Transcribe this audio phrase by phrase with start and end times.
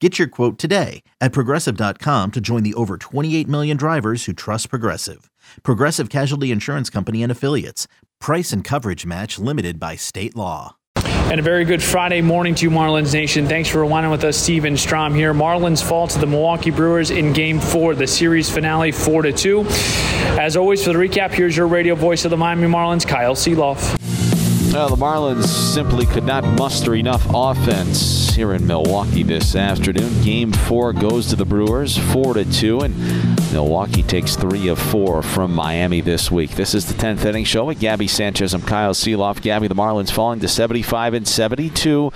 [0.00, 4.68] Get your quote today at progressive.com to join the over 28 million drivers who trust
[4.68, 5.30] Progressive.
[5.62, 7.88] Progressive Casualty Insurance Company and Affiliates.
[8.20, 10.76] Price and coverage match limited by state law.
[10.96, 13.46] And a very good Friday morning to you, Marlins Nation.
[13.48, 15.32] Thanks for rewinding with us, Steven Strom here.
[15.32, 19.64] Marlins fall to the Milwaukee Brewers in Game Four, the series finale, four to two.
[20.38, 24.35] As always, for the recap, here's your radio voice of the Miami Marlins, Kyle Sielaff.
[24.76, 30.22] Well, the Marlins simply could not muster enough offense here in Milwaukee this afternoon.
[30.22, 35.22] Game four goes to the Brewers, four to two, and Milwaukee takes three of four
[35.22, 36.52] from Miami this week.
[36.52, 38.52] This is the 10th inning show with Gaby Sanchez.
[38.52, 39.40] I'm Kyle Sielaff.
[39.40, 42.12] Gaby, the Marlins falling to 75 and 72.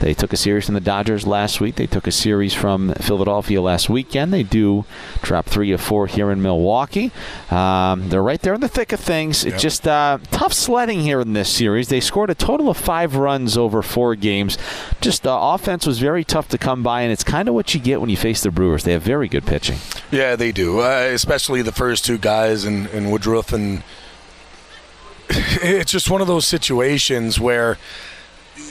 [0.00, 1.76] They took a series from the Dodgers last week.
[1.76, 4.32] They took a series from Philadelphia last weekend.
[4.32, 4.84] They do
[5.22, 7.12] drop three of four here in Milwaukee.
[7.50, 9.44] Um, they're right there in the thick of things.
[9.44, 11.88] It's just uh, tough sledding here in this series.
[11.88, 14.58] They scored a total of five runs over four games.
[15.00, 17.80] Just uh, offense was very tough to come by, and it's kind of what you
[17.80, 18.84] get when you face the Brewers.
[18.84, 19.78] They have very good pitching.
[20.12, 23.52] Yeah, they do, uh, especially the first two guys in, in Woodruff.
[23.52, 23.82] And
[25.28, 27.78] it's just one of those situations where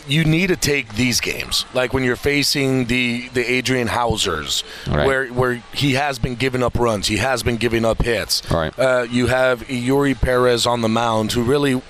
[0.07, 5.05] you need to take these games, like when you're facing the the Adrian Housers, Right.
[5.07, 8.43] where where he has been giving up runs, he has been giving up hits.
[8.51, 8.77] Right.
[8.77, 11.81] Uh, you have Eury Perez on the mound, who really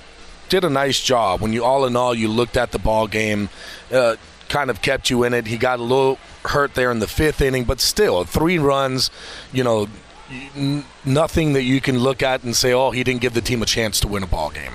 [0.48, 1.40] did a nice job.
[1.42, 3.50] When you all in all, you looked at the ball game,
[3.92, 4.16] uh,
[4.52, 5.46] kind of kept you in it.
[5.46, 9.10] He got a little hurt there in the fifth inning, but still, three runs.
[9.50, 9.88] You know,
[11.04, 13.66] nothing that you can look at and say, "Oh, he didn't give the team a
[13.66, 14.74] chance to win a ball game."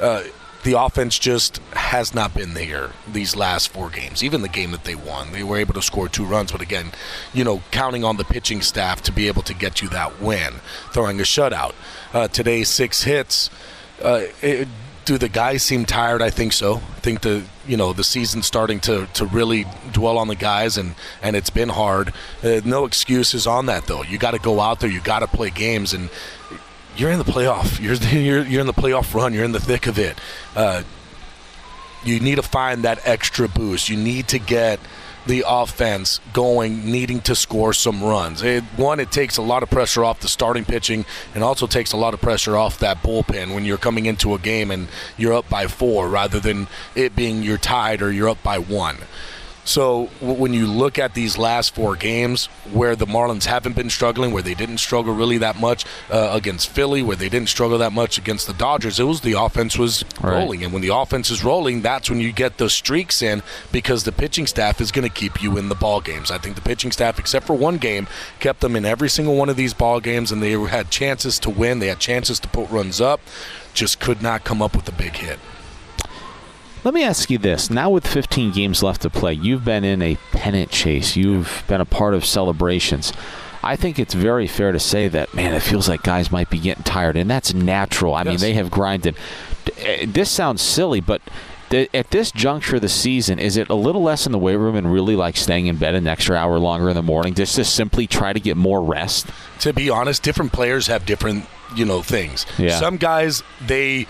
[0.00, 0.22] Uh,
[0.62, 4.22] the offense just has not been there these last four games.
[4.22, 6.92] Even the game that they won, they were able to score two runs, but again,
[7.32, 10.54] you know, counting on the pitching staff to be able to get you that win,
[10.92, 11.74] throwing a shutout.
[12.12, 13.50] Uh, today, six hits.
[14.02, 14.68] Uh, it,
[15.06, 16.20] do the guys seem tired?
[16.20, 16.76] I think so.
[16.76, 20.76] I think the you know the season's starting to, to really dwell on the guys,
[20.76, 22.12] and, and it's been hard.
[22.42, 24.02] Uh, no excuses on that though.
[24.02, 24.90] You got to go out there.
[24.90, 26.10] You got to play games, and
[26.96, 27.80] you're in the playoff.
[27.82, 29.32] You're, you're you're in the playoff run.
[29.32, 30.18] You're in the thick of it.
[30.54, 30.82] Uh,
[32.04, 33.88] you need to find that extra boost.
[33.88, 34.78] You need to get
[35.26, 38.42] the offense going, needing to score some runs.
[38.42, 41.04] It, one, it takes a lot of pressure off the starting pitching,
[41.34, 44.38] and also takes a lot of pressure off that bullpen when you're coming into a
[44.38, 48.42] game and you're up by four, rather than it being you're tied or you're up
[48.42, 48.96] by one.
[49.66, 53.90] So w- when you look at these last four games, where the Marlins haven't been
[53.90, 57.76] struggling, where they didn't struggle really that much uh, against Philly, where they didn't struggle
[57.78, 60.38] that much against the Dodgers, it was the offense was Right.
[60.38, 64.04] rolling, and when the offense is rolling, that's when you get those streaks in because
[64.04, 66.30] the pitching staff is going to keep you in the ball games.
[66.30, 68.06] I think the pitching staff, except for one game,
[68.38, 71.50] kept them in every single one of these ball games, and they had chances to
[71.50, 71.80] win.
[71.80, 73.20] They had chances to put runs up,
[73.74, 75.40] just could not come up with a big hit.
[76.86, 77.68] Let me ask you this.
[77.68, 81.80] Now, with 15 games left to play, you've been in a pennant chase, you've been
[81.80, 83.12] a part of celebrations.
[83.60, 86.60] I think it's very fair to say that, man, it feels like guys might be
[86.60, 88.14] getting tired, and that's natural.
[88.14, 89.16] I mean, they have grinded.
[89.78, 91.22] Eh, This sounds silly, but
[91.70, 94.54] th- at this juncture of the season, is it a little less in the weight
[94.54, 97.56] room and really like staying in bed an extra hour longer in the morning just
[97.56, 99.26] to simply try to get more rest?
[99.58, 102.46] to be honest, different players have different, you know, things.
[102.58, 102.78] Yeah.
[102.78, 104.06] Some guys, they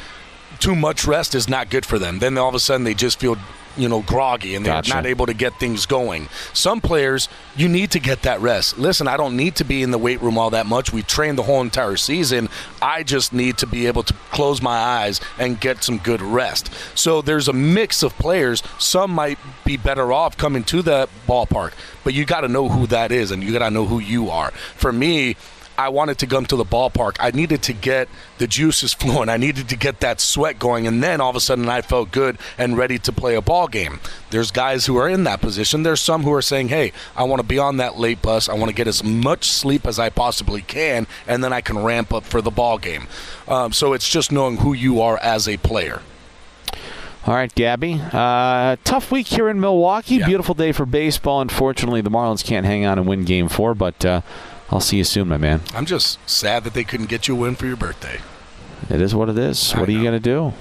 [0.59, 2.19] too much rest is not good for them.
[2.19, 3.37] Then all of a sudden they just feel,
[3.77, 4.95] you know, groggy and they're Gotcha.
[4.95, 6.29] not able to get things going.
[6.55, 8.79] Some players, you need to get that rest.
[8.79, 10.93] Listen, I don't need to be in the weight room all that much.
[10.93, 12.49] We trained the whole entire season.
[12.81, 16.71] I just need to be able to close my eyes and get some good rest.
[16.95, 18.63] So there's a mix of players.
[18.79, 22.87] Some might be better off coming to the ballpark, but you got to know who
[22.87, 24.53] that is and you got to know who you are.
[24.53, 25.37] For me,
[25.79, 27.17] I wanted to come to the ballpark.
[27.21, 29.29] I needed to get the juices flowing.
[29.29, 32.11] I needed to get that sweat going, and then all of a sudden I felt
[32.11, 34.01] good and ready to play a ball game.
[34.31, 35.83] There's guys who are in that position.
[35.83, 38.49] There's some who are saying, "Hey, I want to be on that late bus.
[38.49, 41.83] I want to get as much sleep as I possibly can, and then I can
[41.83, 43.07] ramp up for the ball game."
[43.49, 46.03] Um, so it's just knowing who you are as a player.
[47.27, 48.01] All right, Gaby.
[48.13, 50.17] Uh, tough week here in Milwaukee.
[50.17, 50.27] Yeah.
[50.27, 51.41] Beautiful day for baseball.
[51.41, 54.21] Unfortunately, the Marlins can't hang on and win Game Four, but uh,
[54.71, 55.63] I'll see you soon, my man.
[55.75, 58.21] I'm just sad that they couldn't get you a win for your birthday.
[58.91, 59.73] It is what it is.
[59.75, 60.53] I What are you going to do?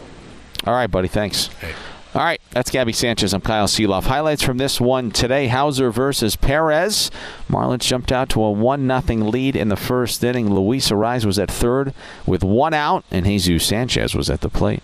[0.66, 1.08] All right, buddy.
[1.08, 1.48] Thanks.
[1.48, 1.74] Hey.
[2.16, 3.34] All right, that's Gaby Sanchez.
[3.34, 4.04] I'm Kyle Sielaff.
[4.04, 7.12] Highlights from this one today: Houser versus Perez.
[7.50, 10.54] Marlins jumped out to a one 0 lead in the first inning.
[10.54, 11.94] Luis Arraez was at third
[12.26, 14.82] with one out, and Jesus Sanchez was at the plate.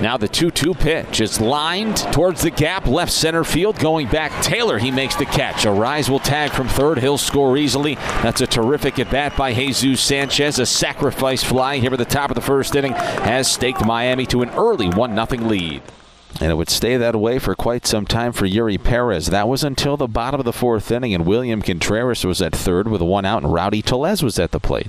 [0.00, 3.78] Now the 2 2 pitch is lined towards the gap, left center field.
[3.78, 5.64] Going back, Taylor, he makes the catch.
[5.64, 6.98] Arraez will tag from third.
[6.98, 7.96] He'll score easily.
[8.22, 10.60] That's a terrific at bat by Jesus Sanchez.
[10.60, 14.42] A sacrifice fly here at the top of the first inning has staked Miami to
[14.42, 15.82] an early 1 0 lead.
[16.40, 19.26] And it would stay that way for quite some time for Eury Perez.
[19.26, 22.86] That was until the bottom of the fourth inning, and William Contreras was at third
[22.86, 24.88] with one out, and Rowdy Tellez was at the plate.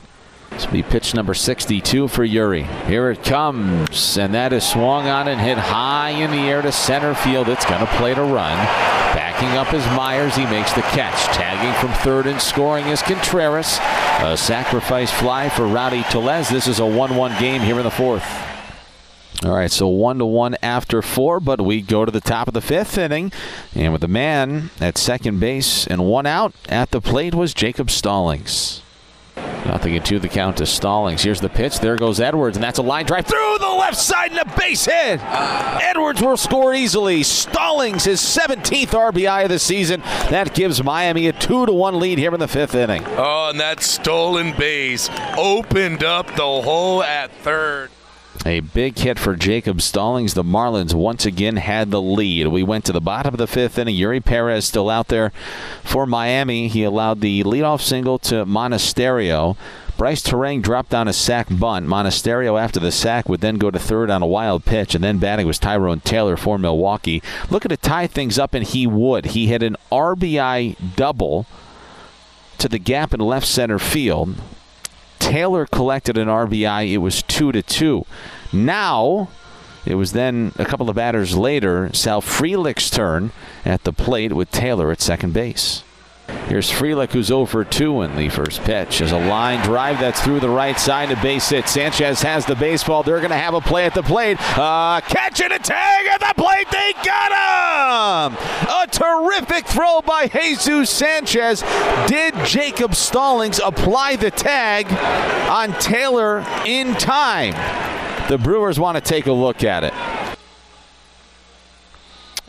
[0.51, 2.65] This will be pitch number 62 for Eury.
[2.85, 6.71] Here it comes, and that is swung on and hit high in the air to
[6.71, 7.47] center field.
[7.47, 8.57] It's going to play to run.
[9.15, 10.35] Backing up is Myers.
[10.35, 11.35] He makes the catch.
[11.35, 13.77] Tagging from third and scoring is Contreras.
[14.19, 16.49] A sacrifice fly for Rowdy Tellez.
[16.49, 18.25] This is a 1 1 game here in the fourth.
[19.45, 22.53] All right, so one to one after four, but we go to the top of
[22.53, 23.31] the fifth inning,
[23.73, 27.89] and with the man at second base and one out at the plate was Jacob
[27.89, 28.81] Stallings.
[29.65, 31.21] Nothing into the count to Stallings.
[31.21, 31.79] Here's the pitch.
[31.79, 34.85] There goes Edwards, and that's a line drive through the left side and a base
[34.85, 35.19] hit.
[35.21, 37.23] Edwards will score easily.
[37.23, 40.01] Stallings his 17th RBI of the season.
[40.29, 43.03] That gives Miami a two to one lead here in the fifth inning.
[43.09, 47.91] Oh, and that stolen base opened up the hole at third.
[48.45, 50.33] A big hit for Jacob Stallings.
[50.33, 52.47] The Marlins once again had the lead.
[52.47, 53.95] We went to the bottom of the fifth inning.
[53.95, 55.33] Eury Perez still out there
[55.83, 56.69] for Miami.
[56.69, 59.57] He allowed the leadoff single to Monasterio.
[59.97, 61.85] Bryce Turang dropped on a sac bunt.
[61.85, 65.17] Monasterio, after the sac, would then go to third on a wild pitch, and then
[65.17, 67.21] batting was Tyrone Taylor for Milwaukee.
[67.49, 69.25] Looking to tie things up, and he would.
[69.27, 71.45] He had an RBI double
[72.59, 74.35] to the gap in left center field.
[75.19, 76.89] Taylor collected an RBI.
[76.91, 78.05] It was two to two.
[78.51, 79.29] Now,
[79.85, 83.31] it was then a couple of batters later, Sal Frelick's turn
[83.63, 85.83] at the plate with Taylor at second base.
[86.47, 89.01] Here's Frelick, who's over 2 in the first pitch.
[89.01, 91.67] As a line drive that's through the right side to base hit.
[91.67, 93.03] Sanchez has the baseball.
[93.03, 94.37] They're going to have a play at the plate.
[94.57, 96.67] Uh, catch and a tag at the plate.
[96.71, 98.37] They got him!
[98.67, 101.61] A terrific throw by Jesus Sanchez.
[102.07, 104.87] Did Jacob Stallings apply the tag
[105.49, 107.53] on Taylor in time?
[108.27, 109.93] The Brewers want to take a look at it.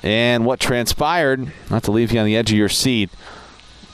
[0.03, 3.11] And what transpired, not to leave you on the edge of your seat,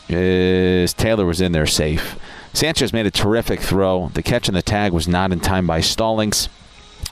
[0.08, 2.19] is Taylor was in there safe.
[2.53, 4.11] Sanchez made a terrific throw.
[4.14, 6.49] The catch and the tag was not in time by Stallings.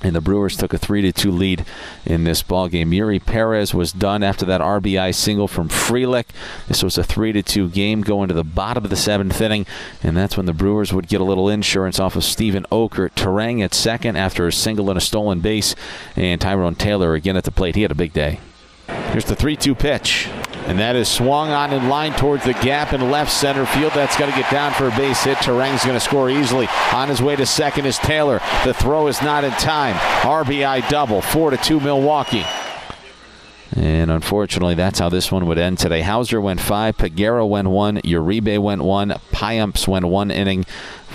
[0.03, 1.65] And the Brewers took a 3 to 2 lead
[2.05, 2.91] in this ball game.
[2.91, 6.27] Eury Perez was done after that RBI single from Frelick.
[6.69, 9.67] This was a 3 to 2 game going to the bottom of the seventh inning,
[10.03, 13.15] and that's when the Brewers would get a little insurance off of Steven Okert.
[13.15, 15.75] Turang at second after a single and a stolen base,
[16.17, 17.75] and Tyrone Taylor again at the plate.
[17.75, 18.41] He had a big day.
[18.87, 20.29] Here's the 3 2 pitch.
[20.67, 23.93] And that is swung on in line towards the gap in left center field.
[23.95, 25.37] That's got to get down for a base hit.
[25.39, 26.69] Turang's going to score easily.
[26.93, 28.41] On his way to second is Taylor.
[28.65, 29.95] The throw is not in time.
[30.23, 31.21] RBI double.
[31.21, 32.45] 4 to 2 Milwaukee.
[33.77, 36.03] And unfortunately, that's how this one would end today.
[36.03, 40.65] Houser went five, Peguero went one, Uribe went one, Payamps went one inning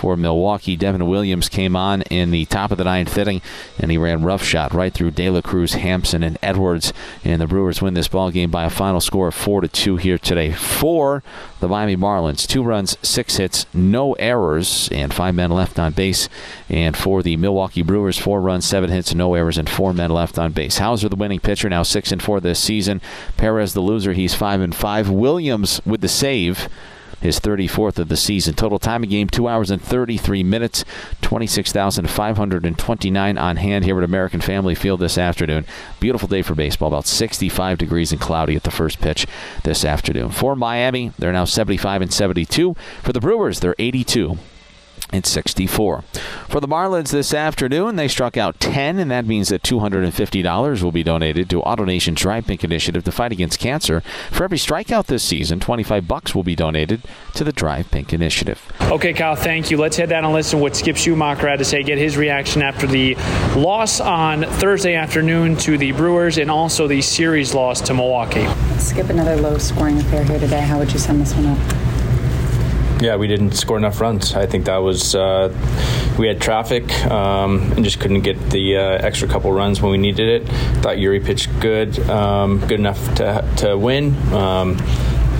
[0.00, 0.76] for Milwaukee.
[0.76, 3.42] Devin Williams came on in the top of the ninth inning,
[3.78, 6.92] and he ran rough shot right through De La Cruz, Hampson, and Edwards.
[7.22, 9.98] And the Brewers win this ball game by a final score of four to two
[9.98, 10.52] here today.
[10.52, 11.22] For
[11.60, 16.30] the Miami Marlins, two runs, six hits, no errors, and five men left on base.
[16.70, 20.38] And for the Milwaukee Brewers, four runs, seven hits, no errors, and four men left
[20.38, 20.78] on base.
[20.78, 23.00] Houser, the winning pitcher, now six and four season.
[23.36, 25.10] Perez, the loser, he's five and five.
[25.10, 26.68] Williams with the save
[27.20, 28.54] his 34th of the season.
[28.54, 30.86] Total time of game, 2 hours and 33 minutes,
[31.20, 35.66] 26,529 on hand here at American Family Field this afternoon.
[36.00, 39.26] Beautiful day for baseball, about 65 degrees and cloudy at the first pitch
[39.64, 40.30] this afternoon.
[40.30, 42.74] For Miami, they're now 75 and 72.
[43.02, 44.38] For the Brewers, they're 82
[45.12, 46.02] and 64.
[46.48, 50.92] For the Marlins this afternoon, they struck out 10, and that means that $250 will
[50.92, 54.00] be donated to AutoNation's Drive Pink Initiative to fight against cancer.
[54.30, 57.02] For every strikeout this season, 25 bucks will be donated
[57.34, 58.60] to the Drive Pink Initiative.
[58.82, 59.76] Okay, Kyle, thank you.
[59.76, 62.62] Let's head down and listen to what Skip Schumaker had to say, get his reaction
[62.62, 63.14] after the
[63.56, 68.46] loss on Thursday afternoon to the Brewers and also the series loss to Milwaukee.
[68.78, 70.60] Skip another low scoring affair here today.
[70.60, 71.89] How would you sum this one up?
[73.00, 74.34] Yeah, we didn't score enough runs.
[74.34, 75.48] I think that was uh,
[76.18, 79.96] we had traffic um, and just couldn't get the uh, extra couple runs when we
[79.96, 80.48] needed it.
[80.82, 84.14] Thought Eury pitched good, um, good enough to to win.
[84.34, 84.76] Um,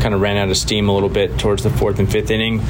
[0.00, 2.60] kind of ran out of steam a little bit towards the fourth and fifth inning,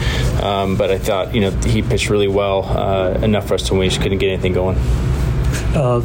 [0.42, 3.74] um, but I thought you know he pitched really well, uh, enough for us to
[3.74, 3.80] win.
[3.80, 4.76] We just couldn't get anything going.
[5.74, 6.00] Uh,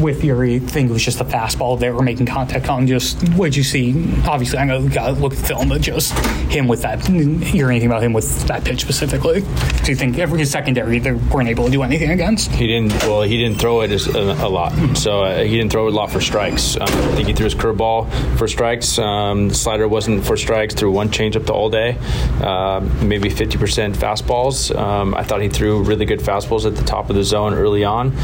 [0.00, 2.86] with Eury, I think it was just the fastball they were making contact on.
[2.86, 3.92] Just what did you see?
[4.26, 6.12] Obviously, I know got look at film, but just
[6.50, 7.06] him with that.
[7.06, 9.40] Hear anything about him with that pitch specifically?
[9.84, 12.50] Do you think every secondary they weren't able to do anything against?
[12.52, 12.92] He didn't.
[13.04, 15.90] Well, he didn't throw it as, a, a, lot, so uh, he didn't throw a
[15.90, 16.76] lot for strikes.
[16.76, 18.98] Um, I think he threw his curveball for strikes.
[18.98, 20.74] Um, the slider wasn't for strikes.
[20.74, 21.98] Threw one changeup the all day,
[22.40, 24.74] uh, maybe 50% fastballs.
[24.74, 27.84] Um, I thought he threw really good fastballs at the top of the zone early
[27.84, 28.16] on.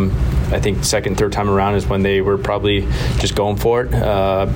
[0.00, 2.82] Um, I think second, third time around is when they were probably
[3.18, 4.46] just going for it uh,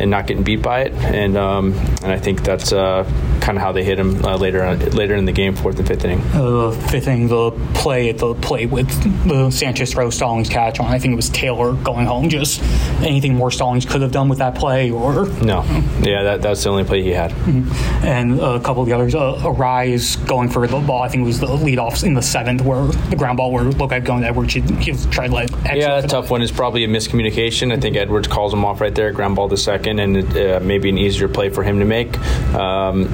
[0.00, 0.92] and not getting beat by it.
[0.92, 1.72] And um,
[2.02, 3.04] and I think that's uh,
[3.40, 5.86] kind of how they hit him uh, later on, later in the game, fourth and
[5.86, 6.20] fifth inning.
[6.34, 8.88] Uh, fifth inning, the play at the play with
[9.28, 10.86] the Sanchez throw Stallings catch on.
[10.86, 12.28] I think it was Taylor going home.
[12.28, 12.62] Just
[13.02, 15.62] anything more Stallings could have done with that play, or no?
[16.02, 17.30] Yeah, that, that's the only play he had.
[17.30, 18.04] Mm-hmm.
[18.04, 21.02] And a couple of the others, uh, Arraez going for the ball.
[21.02, 23.92] I think it was the leadoff in the seventh where the ground ball where look
[23.92, 24.54] at going to Edwards.
[24.54, 25.30] He, he tried
[25.74, 27.72] yeah, a tough one is probably a miscommunication.
[27.72, 30.60] I think Edwards calls him off right there, ground ball the second, and it, uh,
[30.60, 32.18] maybe an easier play for him to make.
[32.54, 33.06] Um,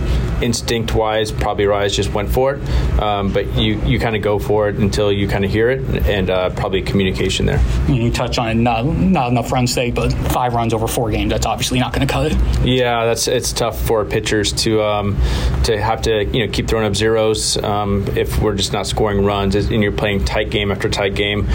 [0.43, 4.39] instinct wise, probably Arraez just went for it, um, but you, you kind of go
[4.39, 7.63] for it until you kind of hear it, and uh, probably communication there.
[7.89, 11.31] You touch on it, not, not enough runs today, but five runs over four games,
[11.31, 12.39] that's obviously not going to cut it.
[12.65, 15.17] Yeah, that's it's tough for pitchers to um,
[15.65, 19.25] to have to you know keep throwing up zeros um, if we're just not scoring
[19.25, 21.47] runs and you're playing tight game after tight game.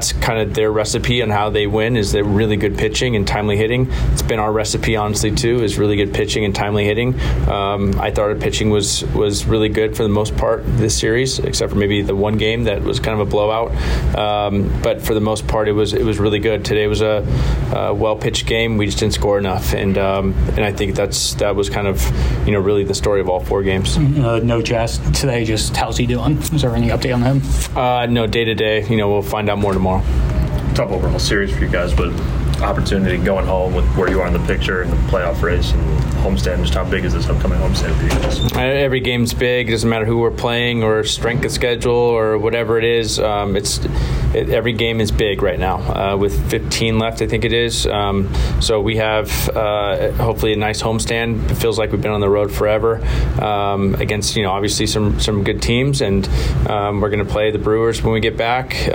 [0.00, 3.28] That's kind of their recipe on how they win is that really good pitching and
[3.28, 3.86] timely hitting.
[4.12, 7.20] It's been our recipe honestly too is really good pitching and timely hitting.
[7.46, 11.38] Um, I thought our pitching was was really good for the most part this series,
[11.38, 13.72] except for maybe the one game that was kind of a blowout.
[14.16, 16.64] Um, but for the most part, it was it was really good.
[16.64, 17.22] Today was a,
[17.76, 18.78] a well pitched game.
[18.78, 22.02] We just didn't score enough, and um, and I think that's that was kind of
[22.46, 23.98] you know really the story of all four games.
[23.98, 25.44] Uh, no Jazz today.
[25.44, 26.38] Just how's he doing?
[26.38, 27.76] Is there any update on him?
[27.76, 28.86] Uh, no, day to day.
[28.88, 29.89] You know, we'll find out more tomorrow.
[30.74, 32.10] Tough overall series for you guys, but
[32.62, 35.82] opportunity going home with where you are in the picture and the playoff race and
[36.22, 36.58] homestand.
[36.58, 38.52] Just how big is this upcoming homestand for you guys?
[38.56, 39.68] Every game's big.
[39.68, 43.18] It doesn't matter who we're playing or strength of schedule or whatever it is.
[43.18, 43.78] Um, it's
[44.34, 45.78] it, every game is big right now.
[45.78, 47.86] Uh, with 15 left, I think it is.
[47.86, 51.50] Um, so we have uh, hopefully a nice homestand.
[51.50, 53.02] It feels like we've been on the road forever
[53.42, 56.28] um, against you know obviously some some good teams, and
[56.68, 58.88] um, we're going to play the Brewers when we get back.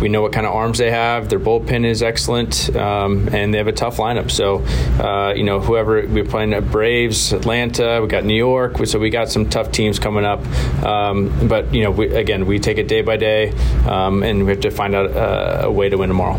[0.00, 1.28] We know what kind of arms they have.
[1.28, 4.30] Their bullpen is excellent, um, and they have a tough lineup.
[4.30, 4.58] So,
[5.02, 8.78] uh, you know, whoever we're playing at Braves, Atlanta, we got New York.
[8.86, 10.40] So we got some tough teams coming up.
[10.84, 13.50] Um, but you know, we, again, we take it day by day,
[13.86, 16.38] um, and we have to find out a, a way to win tomorrow.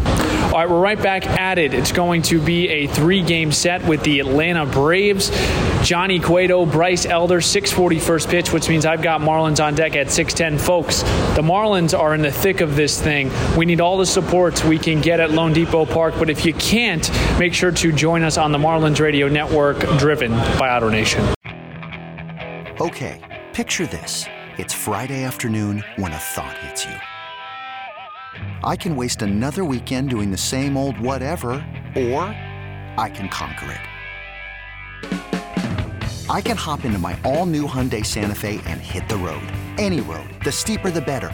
[0.52, 1.74] All right, we're right back at it.
[1.74, 5.30] It's going to be a three-game set with the Atlanta Braves.
[5.82, 10.12] Johnny Cueto, Bryce Elder, 640 first pitch, which means I've got Marlins on deck at
[10.12, 10.64] 610.
[10.64, 11.02] Folks,
[11.36, 13.30] the Marlins are in the thick of this thing.
[13.58, 17.12] We need all the supports we can get at LoanDepot Park, but if you can't,
[17.38, 21.36] make sure to join us on the Marlins Radio Network, driven by AutoNation.
[22.80, 23.20] Okay,
[23.52, 24.24] picture this.
[24.58, 26.96] It's Friday afternoon when a thought hits you.
[28.64, 31.52] I can waste another weekend doing the same old whatever,
[31.94, 32.24] or
[32.98, 33.82] I can conquer it.
[36.30, 39.44] I can hop into my all new Hyundai Santa Fe and hit the road.
[39.78, 40.30] Any road.
[40.46, 41.34] The steeper, the better